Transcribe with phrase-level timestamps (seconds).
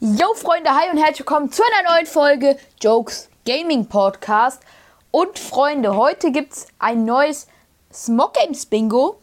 [0.00, 4.62] Yo Freunde, hi und herzlich willkommen zu einer neuen Folge Jokes Gaming Podcast.
[5.10, 7.48] Und Freunde, heute gibt es ein neues
[7.92, 9.18] Smog Games Bingo.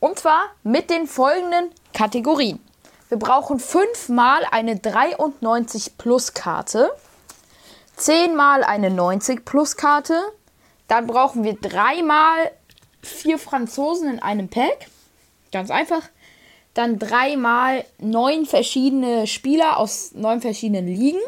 [0.00, 2.58] Und zwar mit den folgenden Kategorien.
[3.08, 6.90] Wir brauchen fünfmal eine 93 Plus Karte,
[7.94, 10.20] zehnmal eine 90 Plus Karte,
[10.88, 12.50] dann brauchen wir dreimal
[13.00, 14.88] vier Franzosen in einem Pack.
[15.52, 16.02] Ganz einfach
[16.76, 21.20] dann dreimal neun verschiedene Spieler aus neun verschiedenen Ligen.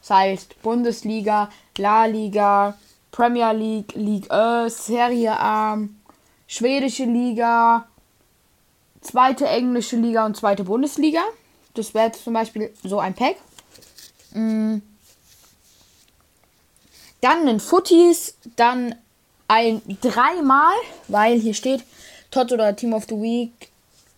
[0.00, 1.48] Das heißt Bundesliga,
[1.78, 2.76] La Liga,
[3.10, 5.78] Premier League, League E, Serie A,
[6.46, 7.88] schwedische Liga,
[9.00, 11.22] zweite englische Liga und zweite Bundesliga.
[11.72, 13.36] Das wäre zum Beispiel so ein Pack.
[14.34, 14.78] Mm.
[17.22, 18.94] Dann ein Footies, dann
[19.48, 20.74] ein dreimal,
[21.08, 21.82] weil hier steht
[22.30, 23.69] Tot oder Team of the Week,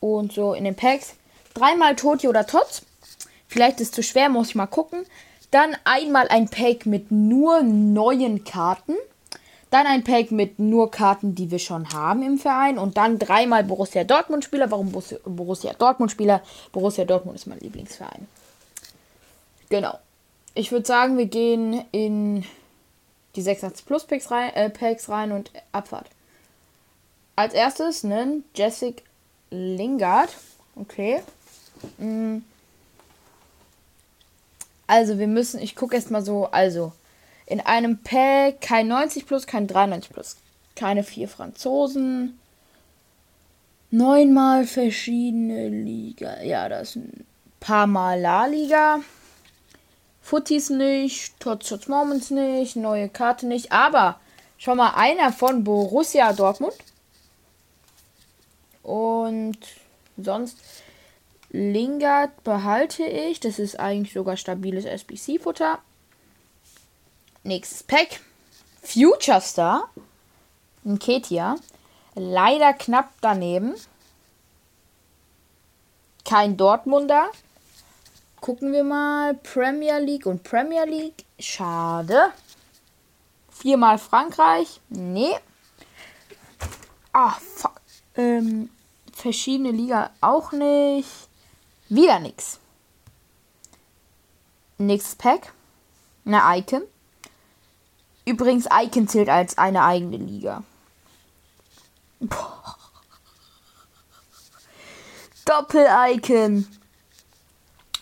[0.02, 1.14] und so in den Packs.
[1.54, 2.82] Dreimal Toti oder Tots.
[3.46, 5.06] Vielleicht ist es zu schwer, muss ich mal gucken.
[5.50, 8.94] Dann einmal ein Pack mit nur neuen Karten.
[9.70, 12.78] Dann ein Pack mit nur Karten, die wir schon haben im Verein.
[12.78, 14.70] Und dann dreimal Borussia Dortmund Spieler.
[14.70, 16.42] Warum Borussia Dortmund Spieler?
[16.72, 18.26] Borussia Dortmund ist mein Lieblingsverein.
[19.68, 19.98] Genau.
[20.54, 22.44] Ich würde sagen, wir gehen in
[23.36, 26.06] die 86 Plus Packs rein, äh, Packs rein und Abfahrt.
[27.36, 29.02] Als erstes einen Jessica
[29.52, 30.30] Lingard.
[30.76, 31.22] Okay.
[31.98, 32.38] Mm.
[34.86, 36.92] Also, wir müssen, ich gucke erstmal so, also,
[37.46, 40.36] in einem Pack kein 90 plus, kein 93 plus,
[40.74, 42.38] keine vier Franzosen,
[43.90, 47.26] neunmal verschiedene Liga, ja, das ist ein
[47.60, 49.00] paar Mal La Liga,
[50.22, 54.18] Footies nicht, Tots Tots Moments nicht, neue Karte nicht, aber
[54.56, 56.74] schau mal, einer von Borussia Dortmund,
[58.82, 59.58] und
[60.16, 60.58] sonst
[61.50, 63.40] Lingard behalte ich.
[63.40, 65.78] Das ist eigentlich sogar stabiles SBC-Futter.
[67.44, 68.20] Nächstes Pack.
[68.82, 69.88] Future Star.
[70.84, 71.56] Ein Ketia.
[72.14, 73.74] Leider knapp daneben.
[76.24, 77.30] Kein Dortmunder.
[78.40, 79.34] Gucken wir mal.
[79.34, 81.24] Premier League und Premier League.
[81.38, 82.32] Schade.
[83.50, 84.80] Viermal Frankreich.
[84.88, 85.34] Nee.
[87.12, 87.81] Ah, fuck.
[88.14, 88.70] Ähm,
[89.12, 91.08] verschiedene Liga auch nicht.
[91.88, 92.58] Wieder nix.
[94.78, 95.52] Nächstes Pack.
[96.24, 96.82] Eine Icon.
[98.24, 100.62] Übrigens, Icon zählt als eine eigene Liga.
[105.44, 106.66] Doppel-Icon.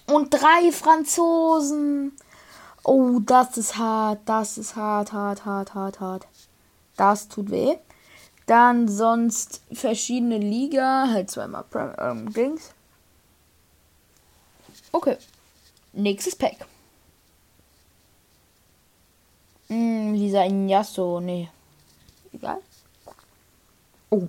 [0.06, 2.12] Und drei Franzosen.
[2.82, 4.20] Oh, das ist hart.
[4.26, 6.26] Das ist hart, hart, hart, hart, hart.
[6.96, 7.76] Das tut weh.
[8.50, 11.64] Dann sonst verschiedene Liga, halt zweimal
[11.98, 12.72] ähm, Dings.
[14.90, 15.16] Okay.
[15.92, 16.56] Nächstes Pack.
[19.68, 21.48] Hm, dieser Inyasso, nee.
[22.32, 22.58] Egal.
[24.10, 24.26] Oh.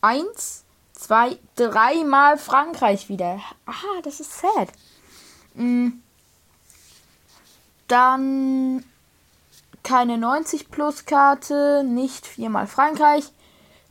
[0.00, 0.62] Eins,
[0.92, 3.40] zwei, dreimal Frankreich wieder.
[3.66, 4.68] Ah, das ist sad.
[5.56, 6.00] Hm.
[7.88, 8.84] Dann
[9.82, 13.32] keine 90 Plus Karte, nicht viermal Frankreich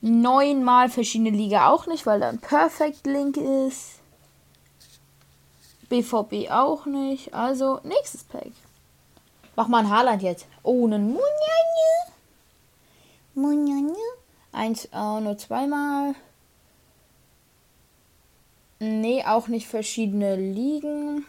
[0.01, 3.99] neunmal verschiedene Liga auch nicht, weil da ein Perfect Link ist.
[5.89, 7.33] BVB auch nicht.
[7.33, 8.51] Also, nächstes Pack.
[9.55, 10.47] Mach mal ein Haaland jetzt.
[10.63, 12.13] Oh, einen Munjanje.
[13.33, 13.95] Munjanje.
[14.51, 16.15] Eins, oh, nur zweimal.
[18.79, 21.25] Nee, auch nicht verschiedene Ligen.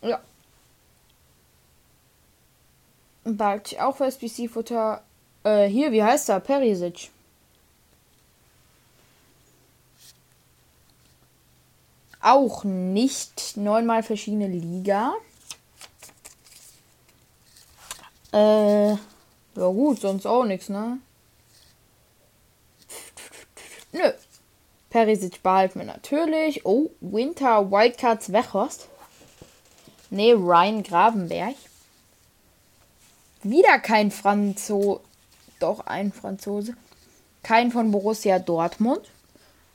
[0.00, 0.20] Ja.
[3.24, 5.02] Bald auch für SBC-Futter
[5.44, 6.40] äh, hier, wie heißt er?
[6.40, 7.10] Perisic.
[12.20, 15.14] Auch nicht neunmal verschiedene Liga.
[18.32, 18.98] Äh, ja
[19.54, 20.98] gut, sonst auch nichts, ne?
[23.92, 24.12] Nö.
[24.88, 26.64] Perisic behalten wir natürlich.
[26.64, 28.88] Oh, Winter Wildcards Wechhorst.
[30.10, 31.56] Ne, Ryan Gravenberg.
[33.42, 35.00] Wieder kein Franzo
[35.62, 36.74] doch ein Franzose.
[37.42, 39.10] Kein von Borussia Dortmund.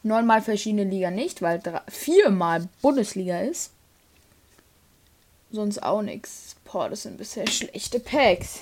[0.03, 3.71] Neunmal verschiedene Liga nicht, weil viermal Bundesliga ist.
[5.51, 6.55] Sonst auch nichts.
[6.65, 8.61] Boah, das sind bisher schlechte Packs.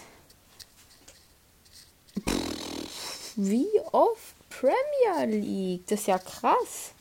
[3.36, 5.86] Wie oft Premier League?
[5.88, 6.92] Das ist ja krass.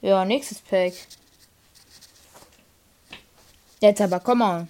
[0.00, 0.92] Ja, nächstes Pack.
[3.80, 4.68] Jetzt aber, komm on.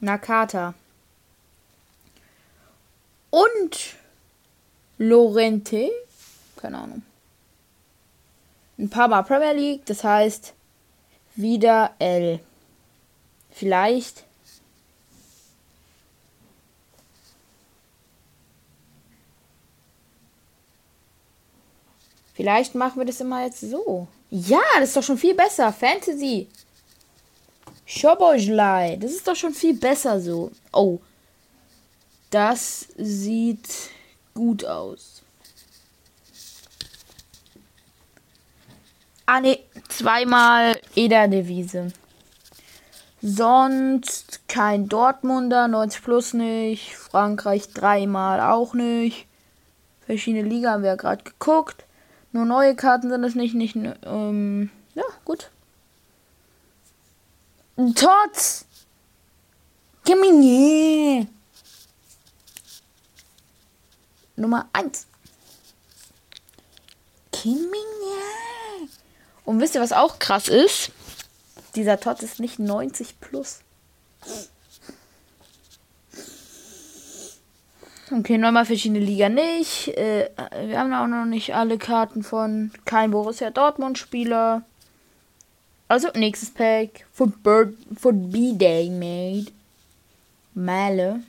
[0.00, 0.74] Nakata
[3.30, 3.94] und
[4.98, 5.90] Lorente.
[6.56, 7.02] Keine Ahnung.
[8.78, 10.54] Ein paar Mal Premier League, das heißt
[11.36, 12.40] wieder L.
[13.50, 14.24] Vielleicht.
[22.34, 24.08] Vielleicht machen wir das immer jetzt so.
[24.30, 25.72] Ja, das ist doch schon viel besser.
[25.72, 26.48] Fantasy.
[27.84, 28.96] Schobojlei.
[28.96, 30.50] Das ist doch schon viel besser so.
[30.72, 31.00] Oh.
[32.30, 33.90] Das sieht
[34.34, 35.22] gut aus.
[39.26, 39.58] Ah, ne.
[39.88, 41.92] Zweimal Eder-Devise.
[43.22, 46.96] Sonst kein Dortmunder, 90 plus nicht.
[46.96, 49.26] Frankreich dreimal auch nicht.
[50.06, 51.84] Verschiedene Liga haben wir ja gerade geguckt.
[52.32, 53.54] Nur neue Karten sind es nicht.
[53.54, 55.50] nicht ähm, ja, gut.
[57.94, 58.64] Tots!
[60.04, 61.28] Gemini!
[64.40, 65.06] Nummer 1.
[67.32, 67.70] Kimine.
[69.44, 70.90] Und wisst ihr, was auch krass ist?
[71.74, 73.60] Dieser Tot ist nicht 90 plus.
[78.12, 79.88] Okay, nochmal verschiedene Liga nicht.
[79.96, 80.30] Äh,
[80.66, 84.62] wir haben auch noch nicht alle Karten von kein Borussia Dortmund Spieler.
[85.86, 87.06] Also nächstes Pack.
[87.12, 89.52] Foot B-Day made.
[90.54, 91.20] Male.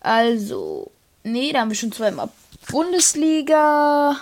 [0.00, 0.90] Also,
[1.22, 2.28] nee, da haben wir schon zweimal
[2.70, 4.16] Bundesliga.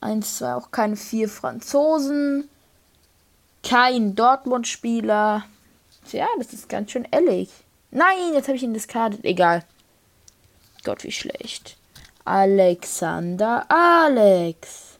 [0.00, 2.48] Eins, zwei, auch keine vier Franzosen.
[3.62, 5.44] Kein Dortmund-Spieler.
[6.08, 7.50] Tja, das ist ganz schön ellig.
[7.90, 9.24] Nein, jetzt habe ich ihn discarded.
[9.24, 9.64] Egal.
[10.84, 11.76] Gott, wie schlecht.
[12.24, 14.98] Alexander Alex.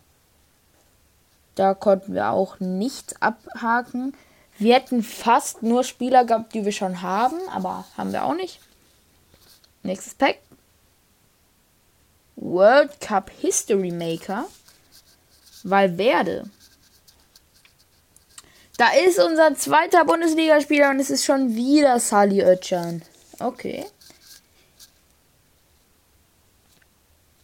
[1.54, 4.14] Da konnten wir auch nichts abhaken.
[4.58, 8.60] Wir hätten fast nur Spieler gehabt, die wir schon haben, aber haben wir auch nicht.
[9.82, 10.38] Nächstes Pack.
[12.36, 14.46] World Cup History Maker.
[15.64, 16.48] Valverde.
[18.76, 23.02] Da ist unser zweiter Bundesligaspieler und es ist schon wieder Sali Özcan.
[23.40, 23.84] Okay.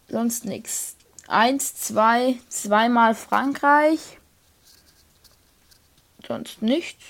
[0.09, 0.95] Sonst nichts.
[1.27, 4.19] Eins, zwei, zweimal Frankreich.
[6.27, 7.03] Sonst nichts.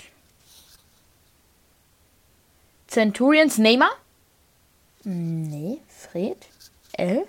[2.87, 3.91] Centurions Neymar?
[5.05, 6.37] Nee, Fred.
[6.93, 7.27] L.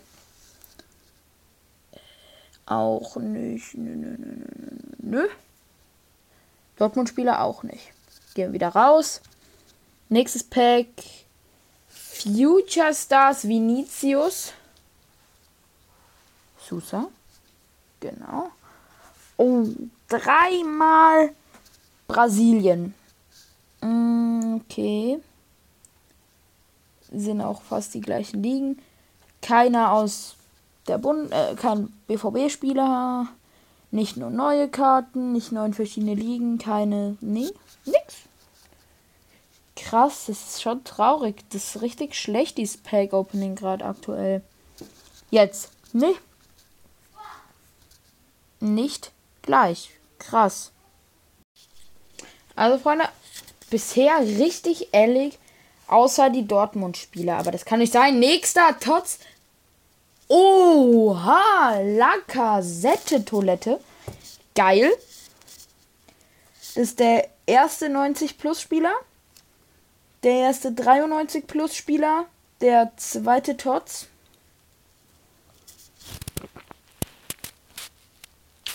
[2.64, 3.74] Auch nicht.
[3.74, 4.36] Nö, nö, nö,
[4.98, 5.28] nö.
[6.76, 7.92] Dortmund-Spieler auch nicht.
[8.34, 9.20] Gehen wir wieder raus.
[10.08, 10.86] Nächstes Pack.
[11.88, 14.54] Future Stars Vinicius.
[16.58, 17.08] Susa.
[18.00, 18.50] Genau.
[19.36, 19.66] Oh,
[20.08, 21.34] dreimal
[22.08, 22.94] Brasilien.
[23.82, 25.20] Mm, okay.
[27.12, 28.82] Sind auch fast die gleichen Ligen.
[29.42, 30.36] Keiner aus
[30.88, 33.28] der Bund, äh, kein BVB-Spieler.
[33.90, 37.16] Nicht nur neue Karten, nicht in verschiedene Ligen, keine.
[37.20, 37.50] Nee,
[37.84, 38.14] nix.
[39.76, 41.44] Krass, das ist schon traurig.
[41.50, 44.42] Das ist richtig schlecht, dieses Pack-Opening gerade aktuell.
[45.30, 45.70] Jetzt.
[45.92, 46.14] Nee.
[48.58, 49.12] Nicht
[49.42, 49.90] gleich.
[50.18, 50.72] Krass.
[52.56, 53.04] Also, Freunde,
[53.70, 55.38] bisher richtig ehrlich,
[55.88, 57.38] außer die Dortmund-Spieler.
[57.38, 58.18] Aber das kann nicht sein.
[58.18, 59.18] Nächster Tots
[60.28, 63.78] Oha, Lacazette-Toilette.
[64.54, 64.90] Geil.
[66.58, 68.94] Das ist der erste 90 Plus Spieler.
[70.24, 72.26] Der erste 93 Plus Spieler.
[72.60, 74.08] Der zweite Tots.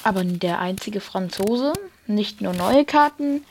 [0.03, 1.73] Aber der einzige Franzose.
[2.07, 3.45] Nicht nur neue Karten.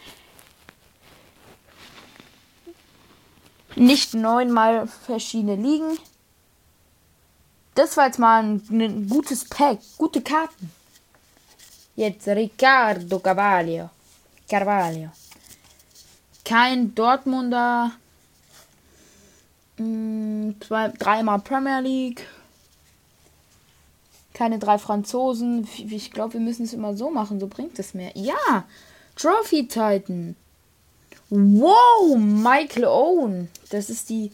[3.77, 5.99] Nicht neunmal verschiedene Ligen.
[7.75, 9.79] Das war jetzt mal ein, ein gutes Pack.
[9.97, 10.71] Gute Karten.
[11.97, 13.91] Jetzt Riccardo Carvalho.
[14.49, 15.11] Carvalho.
[16.45, 17.93] Kein Dortmunder.
[19.77, 22.27] Hm, zwei, dreimal Premier League.
[24.35, 25.69] Keine drei Franzosen.
[25.77, 27.39] Ich glaube, wir müssen es immer so machen.
[27.39, 28.11] So bringt es mehr.
[28.15, 28.65] Ja!
[29.17, 30.35] Trophy Titan.
[31.31, 32.17] Wow!
[32.19, 33.51] Michael Owen.
[33.71, 34.33] Das ist die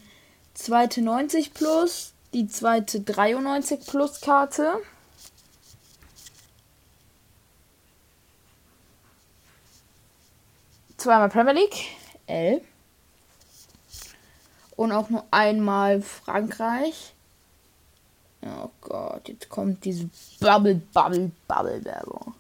[0.54, 4.74] zweite 90 plus die zweite 93 Plus Karte.
[10.98, 11.86] Zweimal Premier League,
[12.26, 12.60] L.
[14.76, 17.14] Und auch nur einmal Frankreich.
[18.42, 22.34] Oh Gott, jetzt kommt diese Bubble, Bubble, Bubble Werbung.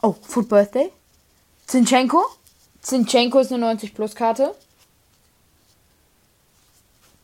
[0.00, 0.92] Oh, Food Birthday.
[1.66, 2.24] Zinchenko.
[2.80, 4.54] Zinchenko ist eine 90 Plus Karte.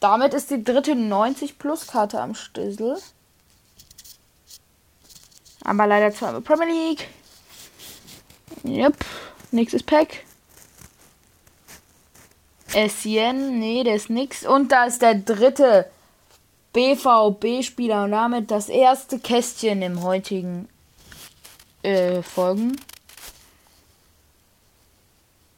[0.00, 2.98] Damit ist die dritte 90 Plus Karte am Stissel.
[5.62, 7.08] Aber leider zweimal Premier League.
[8.64, 8.96] Yep.
[9.52, 10.24] Nächstes Pack.
[12.74, 14.44] Essien, nee, der ist nix.
[14.44, 15.88] Und da ist der dritte
[16.72, 20.68] BVB-Spieler und damit das erste Kästchen im heutigen
[21.84, 22.76] äh, Folgen.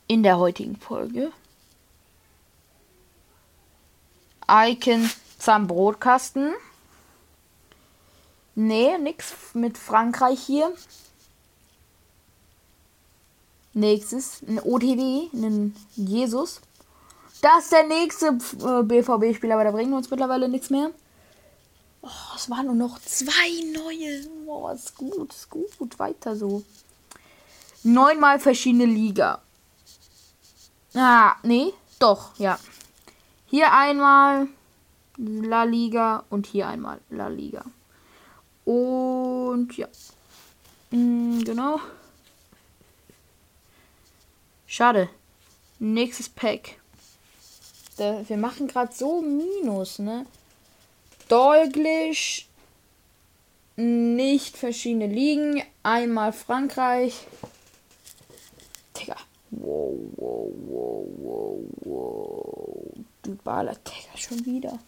[0.08, 1.32] In der heutigen Folge.
[4.48, 6.52] Icon zum Brotkasten.
[8.54, 10.72] Nee, nix mit Frankreich hier.
[13.74, 16.60] Nächstes, ein OTW, ein Jesus.
[17.42, 20.90] Das ist der nächste äh, BVB-Spieler, aber da bringen wir uns mittlerweile nichts mehr.
[22.00, 24.35] Oh, es waren nur noch zwei neue.
[24.56, 25.98] Boah, ist gut, ist gut.
[25.98, 26.64] Weiter so.
[27.82, 29.42] Neunmal verschiedene Liga.
[30.94, 32.58] Ah, nee, doch, ja.
[33.44, 34.48] Hier einmal
[35.18, 37.66] La Liga und hier einmal La Liga.
[38.64, 39.88] Und ja.
[40.90, 41.78] Mhm, genau.
[44.66, 45.10] Schade.
[45.78, 46.80] Nächstes Pack.
[47.98, 50.24] wir machen gerade so Minus, ne?
[51.28, 52.48] Deutlich
[53.76, 55.62] nicht verschiedene Ligen.
[55.82, 57.26] Einmal Frankreich.
[58.96, 59.16] Digga.
[59.50, 62.92] Wow, wow, wow, wow, wow.
[63.24, 64.78] Dybala, Digga, schon wieder.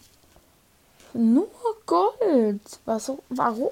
[1.14, 1.48] Nur
[1.86, 2.60] Gold.
[2.84, 3.70] Was, warum?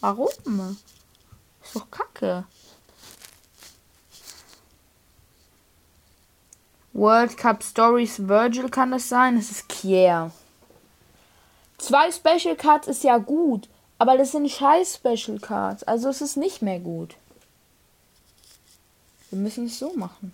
[0.00, 0.78] Warum?
[1.62, 2.44] Ist doch kacke.
[6.92, 9.36] World Cup Stories Virgil kann es sein.
[9.36, 10.30] Es ist Kier.
[11.78, 13.68] Zwei Special Cards ist ja gut,
[13.98, 15.82] aber das sind scheiß Special Cards.
[15.84, 17.14] Also es ist nicht mehr gut.
[19.30, 20.32] Wir müssen es so machen.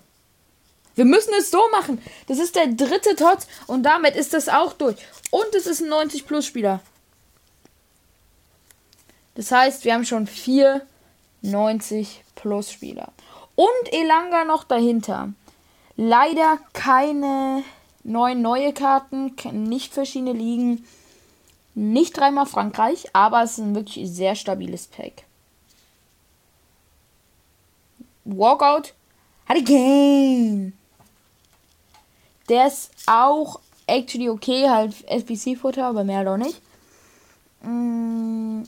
[0.94, 2.02] Wir müssen es so machen.
[2.26, 4.96] Das ist der dritte Tots und damit ist das auch durch.
[5.30, 6.80] Und es ist ein 90 Plus Spieler.
[9.34, 10.82] Das heißt, wir haben schon vier
[11.42, 13.12] 90 Plus Spieler.
[13.54, 15.32] Und Elanga noch dahinter.
[15.96, 17.62] Leider keine
[18.04, 20.86] neuen neue Karten, nicht verschiedene Ligen.
[21.80, 25.24] Nicht dreimal Frankreich, aber es ist ein wirklich sehr stabiles Pack.
[28.26, 28.92] Walkout.
[29.48, 30.74] Hurricane.
[32.50, 36.60] Der ist auch actually okay, halt SPC-Futter, aber mehr doch nicht.
[37.62, 38.64] Mm,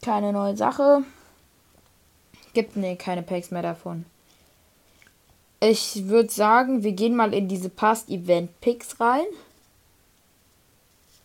[0.00, 1.02] keine neue Sache.
[2.54, 4.04] Gibt ne, keine Packs mehr davon.
[5.58, 9.26] Ich würde sagen, wir gehen mal in diese Past Event Picks rein.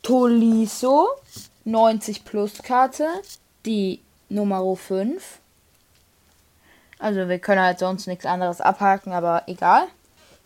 [0.04, 1.08] Toliso,
[1.64, 3.08] 90 Plus Karte,
[3.66, 5.40] die Nummer 5.
[7.00, 9.88] Also wir können halt sonst nichts anderes abhaken, aber egal.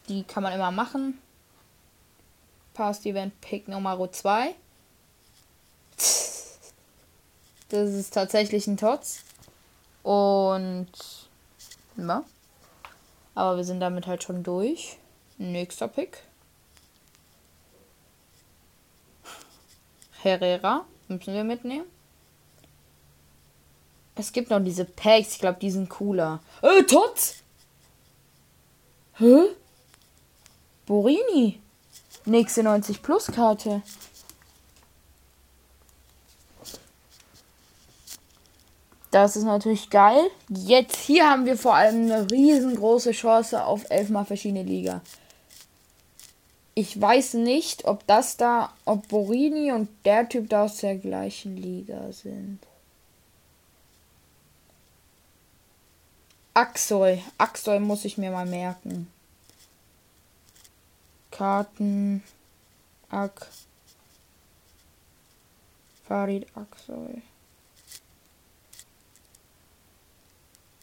[0.10, 1.20] Die kann man immer machen.
[2.74, 4.54] Past Event Pick Nummer 2.
[7.70, 9.24] Das ist tatsächlich ein Tots.
[10.04, 10.88] Und
[11.98, 12.24] ja.
[13.34, 14.98] Aber wir sind damit halt schon durch.
[15.38, 16.24] Nächster Pick.
[20.22, 20.86] Herrera.
[21.08, 21.86] Müssen wir mitnehmen.
[24.16, 25.34] Es gibt noch diese Packs.
[25.34, 26.40] Ich glaube, die sind cooler.
[26.62, 27.44] Äh, Tots!
[29.18, 29.44] Hä?
[30.86, 31.60] Borini.
[32.26, 33.82] Nächste 90 Plus Karte.
[39.12, 40.30] Das ist natürlich geil.
[40.50, 45.02] Jetzt hier haben wir vor allem eine riesengroße Chance auf elfmal verschiedene Liga.
[46.79, 51.57] Ich weiß nicht, ob das da, ob Borini und der Typ da aus der gleichen
[51.57, 52.60] Liga sind.
[56.53, 57.24] Axoy.
[57.39, 59.12] Axoy muss ich mir mal merken.
[61.31, 62.22] Karten.
[63.10, 63.48] Ak.
[66.07, 67.24] Farid Axoy.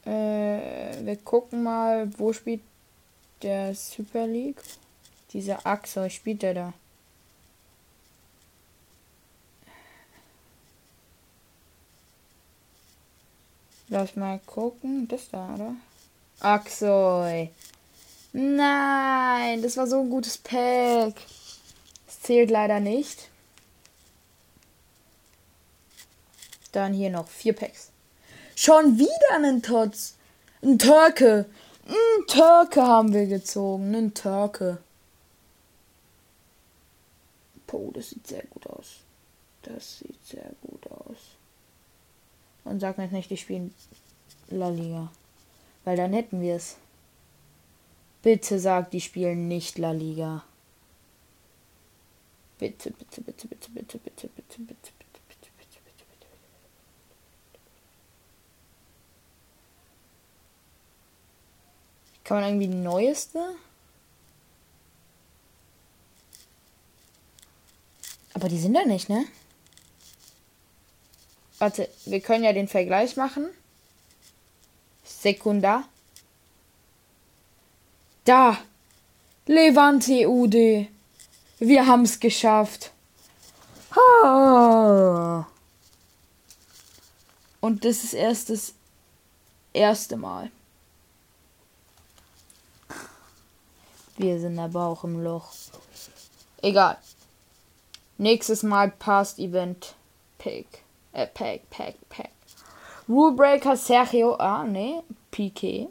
[0.04, 2.62] Äh, wir gucken mal, wo spielt
[3.42, 4.60] der Super League?
[5.34, 6.72] Dieser Axel, spielt er da?
[13.88, 15.08] Lass mal gucken.
[15.08, 15.74] Das da, oder?
[16.38, 17.50] Axel.
[18.32, 21.14] Nein, das war so ein gutes Pack.
[22.06, 23.28] Das zählt leider nicht.
[26.70, 27.90] Dann hier noch vier Packs.
[28.54, 30.14] Schon wieder einen Tots.
[30.62, 31.46] Ein Türke.
[31.86, 33.94] Ein Türke haben wir gezogen.
[33.94, 34.78] Ein Türke.
[37.74, 39.00] Oh, das sieht sehr gut aus.
[39.62, 41.36] Das sieht sehr gut aus.
[42.62, 43.70] Und sag mir nicht, ich spiele
[44.48, 45.10] La Liga.
[45.84, 46.76] Weil dann hätten wir es.
[48.22, 50.44] Bitte sag, die spielen nicht La Liga.
[52.58, 56.04] Bitte, bitte, bitte, bitte, bitte, bitte, bitte, bitte, bitte, bitte, bitte, bitte, bitte.
[56.10, 56.28] bitte.
[62.22, 63.56] Kann man irgendwie neueste?
[68.34, 69.24] Aber die sind da nicht, ne?
[71.58, 73.48] Warte, wir können ja den Vergleich machen.
[75.04, 75.84] Sekunda.
[78.24, 78.58] Da.
[79.46, 80.88] Levante UD.
[81.58, 82.92] Wir haben's geschafft.
[83.94, 85.46] Ha.
[87.60, 88.74] Und das ist erst das
[89.72, 90.50] erste Mal.
[94.16, 95.52] Wir sind aber auch im Loch.
[96.62, 96.98] Egal.
[98.18, 99.94] Nächstes Mal Past Event
[100.38, 100.66] Pick.
[101.12, 102.30] Äh, Pack, Pack, Pack.
[103.08, 104.34] Rulebreaker Sergio.
[104.36, 105.02] Ah, ne.
[105.30, 105.88] Piquet.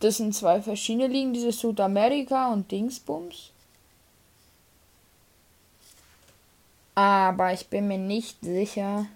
[0.00, 3.50] Das sind zwei verschiedene Ligen, diese Südamerika und Dingsbums.
[6.94, 9.06] Aber ich bin mir nicht sicher,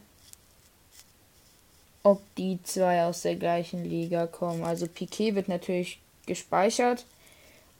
[2.02, 4.62] ob die zwei aus der gleichen Liga kommen.
[4.64, 7.06] Also Piquet wird natürlich gespeichert.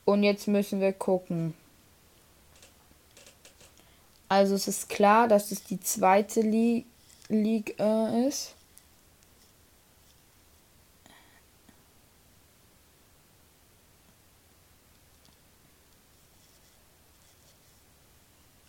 [0.05, 1.55] Und jetzt müssen wir gucken.
[4.29, 6.85] Also es ist klar, dass es die zweite Li
[7.27, 8.53] Liga äh, ist.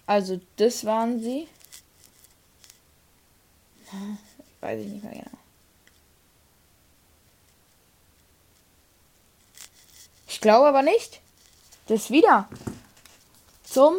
[0.06, 1.48] Also das waren sie.
[4.60, 5.38] Weiß ich nicht mehr genau.
[10.28, 11.20] Ich glaube aber nicht.
[11.86, 12.48] Das wieder.
[13.64, 13.96] Zum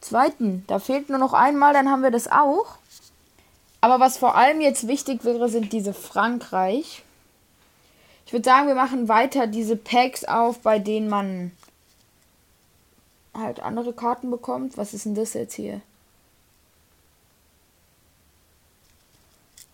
[0.00, 0.64] zweiten.
[0.66, 2.78] Da fehlt nur noch einmal, dann haben wir das auch.
[3.80, 7.02] Aber was vor allem jetzt wichtig wäre, sind diese Frankreich.
[8.26, 11.52] Ich würde sagen, wir machen weiter diese Packs auf, bei denen man
[13.34, 14.76] halt andere Karten bekommt.
[14.76, 15.80] Was ist denn das jetzt hier?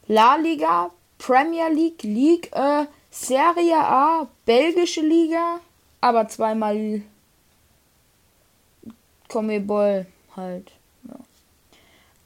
[0.06, 5.60] La Liga, Premier League, League, äh, Serie A, belgische Liga,
[6.00, 7.02] aber zweimal
[9.28, 10.06] Comebol
[10.36, 10.72] halt.
[11.04, 11.16] Ja.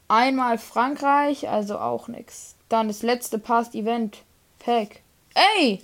[0.08, 2.54] Einmal Frankreich, also auch nix.
[2.68, 4.22] Dann das letzte Past Event
[4.58, 5.02] Pack.
[5.34, 5.82] Ey!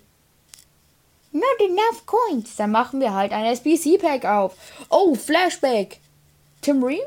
[1.32, 2.56] Not enough coins.
[2.56, 4.56] Dann machen wir halt ein SBC Pack auf.
[4.88, 6.00] Oh, Flashback.
[6.62, 7.00] Tim Ream?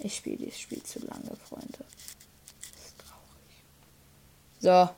[0.00, 1.78] Ich spiele dieses Spiel zu lange, Freunde.
[2.60, 3.56] Das ist traurig.
[4.60, 4.88] So.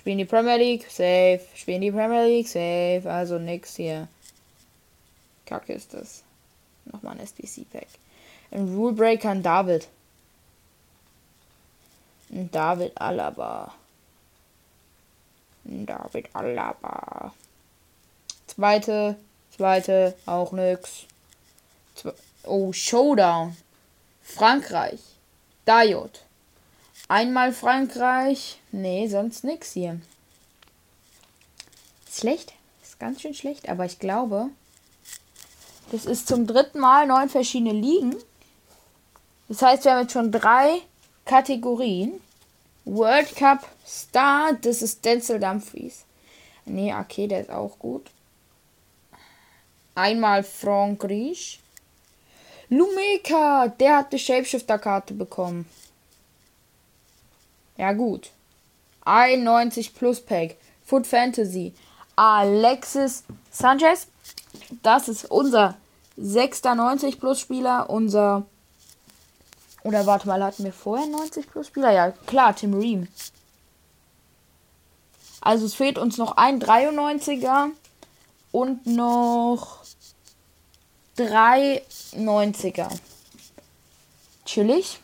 [0.00, 1.42] Spielen die Premier League, safe.
[1.54, 3.02] Spielen die Premier League, safe.
[3.04, 4.08] Also nix hier.
[5.44, 6.22] Kacke ist das.
[6.86, 7.86] Nochmal ein SBC-Pack.
[8.50, 9.88] Ein Rulebreaker ein David.
[12.30, 13.74] Ein David Alaba.
[15.66, 17.34] Ein David Alaba.
[18.46, 19.16] Zweite,
[19.54, 21.04] zweite, auch nix.
[21.94, 23.54] Zwe oh, Showdown.
[24.22, 25.00] Frankreich.
[25.66, 26.24] Dajot.
[27.10, 28.60] Einmal Frankreich.
[28.70, 30.00] Nee, sonst nix hier.
[32.08, 32.52] Schlecht.
[32.84, 34.50] Ist ganz schön schlecht, aber ich glaube,
[35.90, 38.14] das ist zum dritten Mal neun verschiedene Ligen.
[39.48, 40.82] Das heißt, wir haben jetzt schon drei
[41.24, 42.20] Kategorien.
[42.84, 46.04] World Cup Star, das ist Denzel Dumfries.
[46.64, 48.08] Nee, okay, der ist auch gut.
[49.96, 51.58] Einmal Frankreich.
[52.68, 55.66] Lumeka, der hat die Shapeshifter-Karte bekommen.
[57.80, 58.32] Ja, gut.
[59.06, 60.56] 91 Plus Pack.
[60.84, 61.72] Foot Fantasy.
[62.14, 64.06] Alexis Sanchez.
[64.82, 65.78] Das ist unser
[66.14, 67.88] sechster 90 Plus Spieler.
[67.88, 68.44] Unser.
[69.82, 71.90] Oder warte mal, hatten wir vorher 90 Plus Spieler?
[71.90, 73.08] Ja, klar, Tim Ream.
[75.40, 77.70] Also es fehlt uns noch ein 93er
[78.52, 79.78] und noch
[81.16, 82.90] drei 90er.
[84.44, 85.00] Chillig.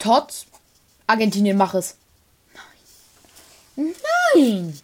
[0.00, 0.47] Tots.
[1.08, 1.96] Argentinien, mach es.
[3.74, 3.94] Nein.
[4.34, 4.80] Nein.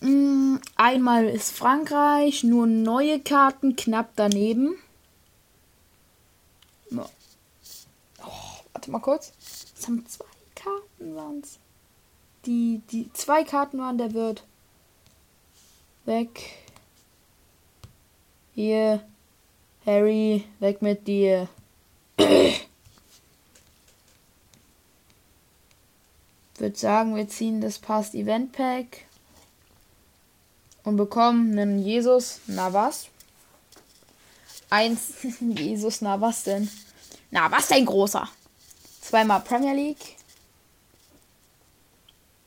[0.00, 4.76] Mm, einmal ist Frankreich, nur neue Karten knapp daneben.
[6.92, 7.04] Oh,
[8.72, 9.32] warte mal kurz.
[9.76, 11.58] Es haben zwei Karten waren's.
[12.44, 14.44] Die, die zwei Karten waren, der wird
[16.04, 16.52] weg.
[18.54, 19.04] Hier.
[19.86, 21.48] Harry, weg mit dir.
[26.66, 29.04] würde sagen, wir ziehen das Past Event Pack
[30.82, 33.06] und bekommen einen Jesus Navas.
[34.68, 36.68] Eins Jesus Navas denn?
[37.30, 38.28] Na, was denn großer?
[39.00, 40.16] Zweimal Premier League.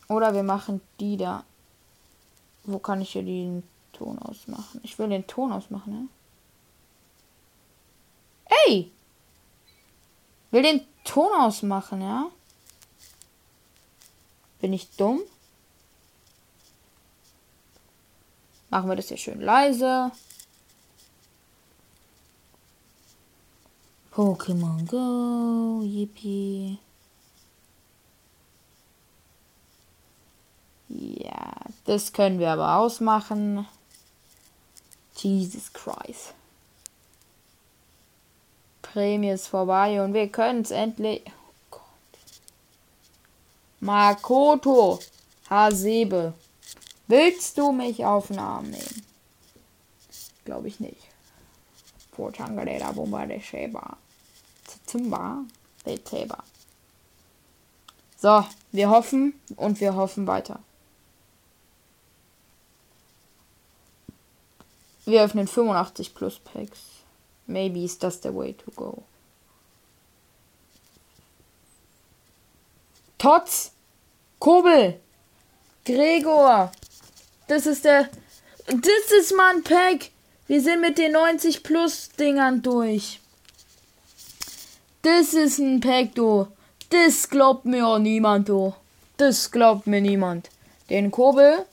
[0.10, 1.46] Oder wir machen die da.
[2.66, 4.82] Wo kann ich hier den Ton ausmachen.
[4.84, 6.08] Ich will den Ton ausmachen, ne?
[8.50, 8.92] Ey!
[10.52, 12.30] Will den Ton ausmachen, ja?
[14.60, 15.22] Bin ich dumm?
[18.70, 20.12] Machen wir das hier schön leise.
[24.14, 26.78] Pokémon Go, yippie.
[30.90, 33.68] Ja, das können wir aber ausmachen.
[35.16, 36.34] Jesus Christ.
[38.94, 41.22] Prämie ist vorbei und wir können es endlich.
[41.28, 41.82] Oh Gott.
[43.80, 45.00] Makoto
[45.50, 46.34] Hasebe.
[47.08, 49.06] Willst du mich auf den Arm nehmen?
[50.46, 51.08] Glaube ich nicht.
[52.12, 53.98] Vortangalera Bomba de Sheba.
[54.86, 55.44] Zimba.
[55.84, 56.44] Beteba.
[58.18, 60.60] So, wir hoffen und wir hoffen weiter.
[65.06, 66.99] Wir öffnen 85 plus Packs.
[67.50, 69.04] Maybe is das the way to go.
[73.18, 73.72] Tots!
[74.40, 75.00] Kobel!
[75.84, 76.72] Gregor!
[77.48, 78.08] Das ist der.
[78.68, 80.12] Das ist mal ein Pack!
[80.46, 83.20] Wir sind mit den 90 plus Dingern durch.
[85.02, 86.48] Das ist ein Pack, du.
[86.92, 88.76] Das glaubt mir auch niemand, du.
[89.18, 90.50] Das glaubt mir niemand.
[90.92, 91.66] Den Kobel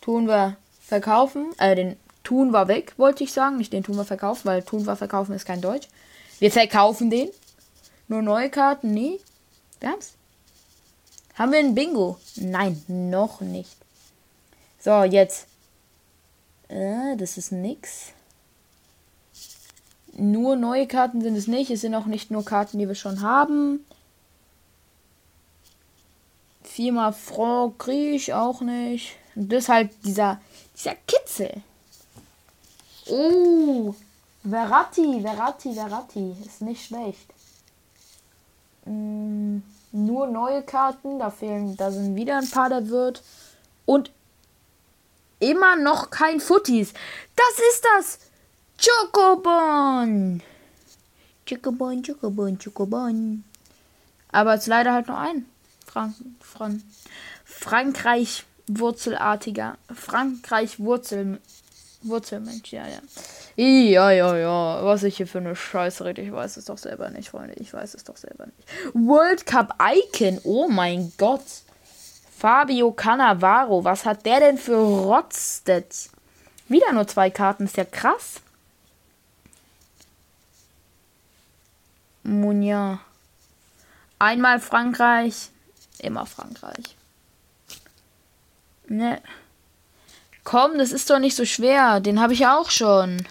[0.00, 1.52] tun wir verkaufen.
[1.58, 3.56] Äh, den Tun war weg, wollte ich sagen.
[3.56, 5.88] Nicht den Tun war verkaufen, weil Tun war verkaufen ist kein Deutsch.
[6.38, 7.30] Wir verkaufen den.
[8.08, 8.92] Nur neue Karten?
[8.92, 9.20] Nee.
[9.80, 10.14] Wir haben's.
[11.34, 12.18] Haben wir ein Bingo?
[12.36, 13.76] Nein, noch nicht.
[14.78, 15.46] So, jetzt.
[16.68, 18.12] Äh, das ist nix.
[20.14, 21.70] Nur neue Karten sind es nicht.
[21.70, 23.84] Es sind auch nicht nur Karten, die wir schon haben.
[26.62, 27.14] Viermal
[27.78, 29.16] kriege ich auch nicht.
[29.34, 30.40] Und deshalb dieser,
[30.76, 31.62] dieser Kitzel.
[33.08, 33.94] Oh,
[34.48, 36.36] Verratti, Verratti, Verratti.
[36.44, 37.32] Ist nicht schlecht.
[38.84, 39.58] Mm,
[39.92, 41.18] nur neue Karten.
[41.18, 43.22] Da fehlen, da sind wieder ein paar, der wird.
[43.84, 44.10] Und
[45.38, 46.92] immer noch kein Futtis.
[47.36, 48.18] Das ist das.
[48.78, 50.42] Chocobon.
[51.48, 53.44] Chocobon, Chocobon, Chocobon.
[54.30, 55.46] Aber es ist leider halt nur ein.
[55.86, 56.82] Frank, Frank,
[57.44, 59.76] Frankreich Wurzelartiger.
[59.92, 61.40] Frankreich Wurzel
[62.02, 63.00] Wurzelmensch, ja, ja.
[63.56, 64.84] Ja, ja, ja.
[64.84, 67.54] Was ich hier für eine Scheiße rede, ich weiß es doch selber nicht, Freunde.
[67.54, 68.68] Ich weiß es doch selber nicht.
[68.94, 71.44] World Cup Icon, oh mein Gott.
[72.36, 76.10] Fabio Cannavaro, was hat der denn für Rotstats?
[76.68, 78.40] Wieder nur zwei Karten, ist ja krass.
[82.24, 83.00] Munja.
[84.18, 85.50] Einmal Frankreich,
[85.98, 86.96] immer Frankreich.
[88.88, 89.20] Ne.
[90.44, 92.00] Komm, das ist doch nicht so schwer.
[92.00, 93.26] Den habe ich auch schon.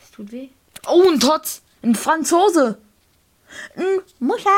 [0.00, 0.48] Es tut weh.
[0.86, 1.62] Oh, ein Totz.
[1.82, 2.78] Ein Franzose.
[3.76, 4.50] Ein Muscha.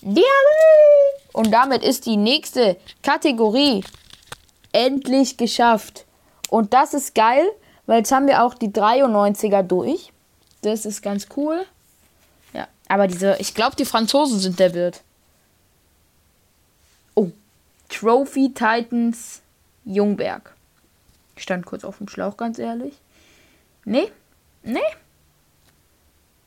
[0.00, 0.24] Diabel.
[1.32, 3.84] Und damit ist die nächste Kategorie
[4.72, 6.04] endlich geschafft.
[6.48, 7.46] Und das ist geil,
[7.86, 10.12] weil jetzt haben wir auch die 93er durch.
[10.62, 11.66] Das ist ganz cool.
[12.88, 15.02] Aber diese, ich glaube, die Franzosen sind der Wirt.
[17.14, 17.30] Oh,
[17.88, 19.42] Trophy Titans
[19.84, 20.54] Jungberg.
[21.36, 22.94] Ich stand kurz auf dem Schlauch, ganz ehrlich.
[23.84, 24.10] Nee,
[24.62, 24.80] nee.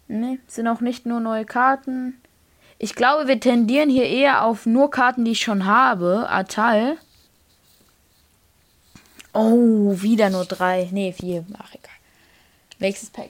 [0.08, 2.22] Nee, sind auch nicht nur neue Karten.
[2.78, 6.28] Ich glaube, wir tendieren hier eher auf nur Karten, die ich schon habe.
[6.30, 6.98] Atal.
[9.34, 10.90] Oh, wieder nur drei.
[10.92, 11.46] Nee, vier.
[11.58, 11.96] Ach, egal.
[12.80, 13.30] Nächstes Pack.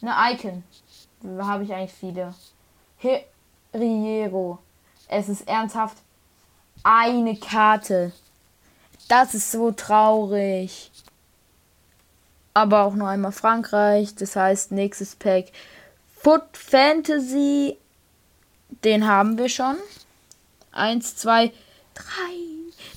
[0.00, 0.62] Eine Icon
[1.38, 2.34] habe ich eigentlich viele.
[2.98, 4.58] Heriero.
[5.08, 5.96] Es ist ernsthaft
[6.82, 8.12] eine Karte.
[9.08, 10.90] Das ist so traurig.
[12.54, 14.14] Aber auch nur einmal Frankreich.
[14.14, 15.46] Das heißt, nächstes Pack.
[16.22, 17.76] Foot Fantasy.
[18.84, 19.76] Den haben wir schon.
[20.72, 21.52] Eins, zwei,
[21.94, 22.50] drei.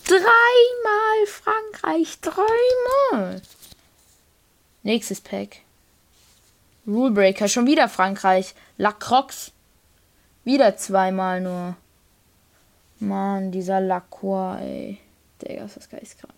[0.05, 2.19] Dreimal Frankreich.
[2.21, 3.41] Dreimal.
[4.83, 5.61] Nächstes Pack.
[6.85, 8.55] Rulebreaker, schon wieder Frankreich.
[8.77, 9.51] Lacroix.
[10.43, 11.75] Wieder zweimal nur.
[12.99, 14.99] Mann, dieser Lacroix, ey.
[15.41, 16.33] Digga, ist das geistkrank.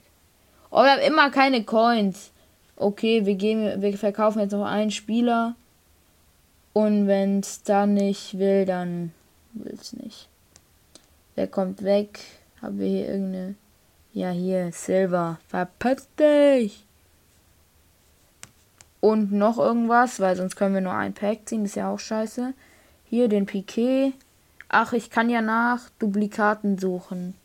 [0.71, 2.31] Oh, wir haben immer keine Coins.
[2.75, 5.55] Okay, wir, gehen, wir verkaufen jetzt noch einen Spieler.
[6.73, 9.13] Und wenn es dann nicht will, dann
[9.53, 10.27] will es nicht.
[11.35, 12.19] Wer kommt weg?
[12.61, 13.55] Haben wir hier irgendeine.
[14.13, 15.39] Ja, hier, Silver.
[15.47, 16.84] Verpiss dich!
[19.05, 21.63] Und noch irgendwas, weil sonst können wir nur ein Pack ziehen.
[21.63, 22.55] Ist ja auch scheiße.
[23.07, 24.13] Hier den Piquet.
[24.67, 27.35] Ach, ich kann ja nach Duplikaten suchen.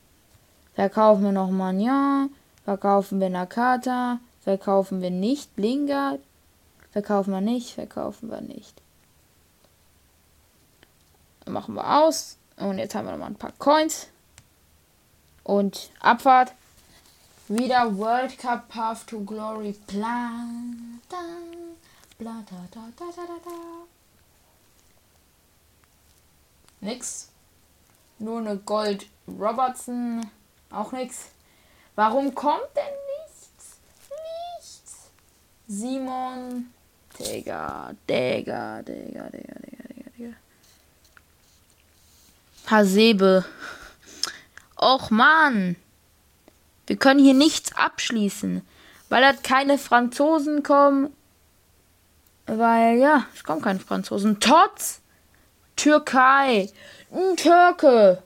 [0.74, 2.28] Verkaufen wir nochmal ein Ja.
[2.64, 4.20] Verkaufen wir Nakata.
[4.42, 6.20] Verkaufen wir nicht Lingard.
[6.92, 7.74] Verkaufen wir nicht.
[7.74, 8.80] Verkaufen wir nicht.
[11.44, 12.38] Machen wir aus.
[12.56, 14.06] Und jetzt haben wir nochmal ein paar Coins.
[15.44, 16.54] Und Abfahrt.
[17.48, 19.74] Wieder World Cup Path to Glory.
[19.86, 21.00] Plan.
[22.20, 23.86] Da, bla, da, da, da, da, da.
[26.80, 27.30] Nix.
[28.18, 30.30] Nur eine Gold Robertson.
[30.70, 31.28] Auch nix.
[31.94, 32.82] Warum kommt denn
[33.24, 33.78] nichts?
[34.58, 35.10] Nichts.
[35.66, 36.70] Simon.
[37.18, 40.36] Digga, Digga, Digga, Digga, Digga, Digga, Digga.
[42.66, 43.46] Hasebe.
[44.76, 45.76] Och Mann.
[46.86, 48.60] Wir können hier nichts abschließen.
[49.08, 51.14] Weil halt keine Franzosen kommen.
[52.58, 54.40] Weil, ja, es kommen keine Franzosen.
[54.40, 55.00] Trotz
[55.76, 56.68] Türkei.
[57.12, 58.22] Ein Türke.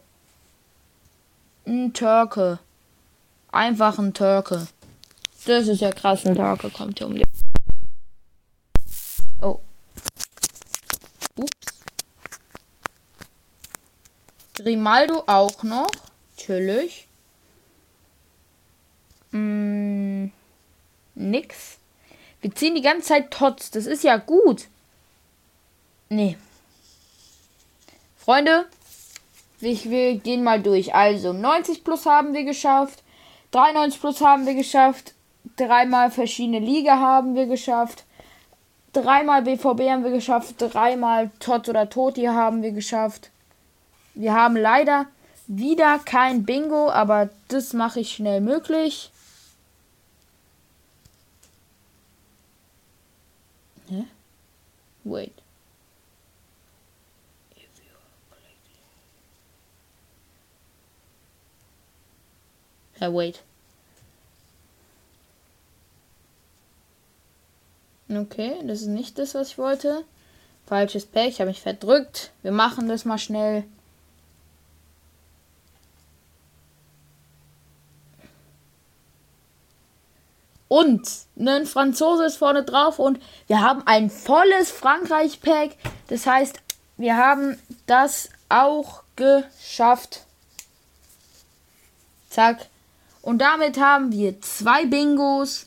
[1.66, 2.58] Ein Türke.
[3.52, 4.66] Einfach ein Türke.
[5.44, 6.24] Das ist ja krass.
[6.24, 7.24] Ein Türke kommt hier um die.
[9.42, 9.60] Oh.
[11.36, 11.50] Ups.
[14.54, 15.90] Grimaldo auch noch.
[16.38, 17.08] Natürlich.
[19.32, 20.28] Mm,
[21.14, 21.78] nix.
[22.44, 23.70] Wir ziehen die ganze Zeit Tots.
[23.70, 24.66] Das ist ja gut.
[26.10, 26.36] Nee.
[28.18, 28.66] Freunde,
[29.62, 30.94] ich, wir gehen mal durch.
[30.94, 33.02] Also 90 plus haben wir geschafft.
[33.52, 35.14] 93 plus haben wir geschafft.
[35.56, 38.04] Dreimal verschiedene Liga haben wir geschafft.
[38.92, 40.56] Dreimal BVB haben wir geschafft.
[40.58, 43.30] Dreimal Tot oder Toti haben wir geschafft.
[44.12, 45.06] Wir haben leider
[45.46, 49.10] wieder kein Bingo, aber das mache ich schnell möglich.
[53.88, 54.04] Hä?
[55.04, 55.44] Wait.
[63.00, 63.42] Ja, wait.
[68.08, 70.04] Okay, das ist nicht das, was ich wollte.
[70.66, 72.30] Falsches Pech, ich habe mich verdrückt.
[72.42, 73.64] Wir machen das mal schnell.
[80.74, 81.08] Und
[81.38, 85.76] ein Franzose ist vorne drauf und wir haben ein volles Frankreich-Pack.
[86.08, 86.60] Das heißt,
[86.96, 87.56] wir haben
[87.86, 90.22] das auch geschafft.
[92.28, 92.66] Zack.
[93.22, 95.66] Und damit haben wir zwei Bingos.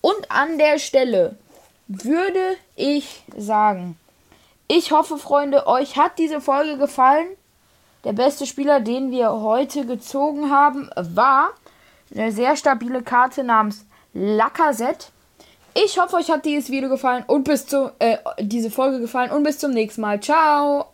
[0.00, 1.38] Und an der Stelle
[1.86, 3.96] würde ich sagen,
[4.66, 7.28] ich hoffe, Freunde, euch hat diese Folge gefallen.
[8.02, 11.50] Der beste Spieler, den wir heute gezogen haben, war
[12.12, 13.84] eine sehr stabile Karte namens
[14.18, 15.06] Lacazette.
[15.74, 19.44] Ich hoffe, euch hat dieses Video gefallen und bis zu äh, diese Folge gefallen und
[19.44, 20.20] bis zum nächsten Mal.
[20.20, 20.86] Ciao.